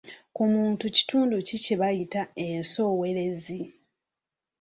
[0.35, 3.59] Ku muntu kitundu ki kye bayita ensowerezi?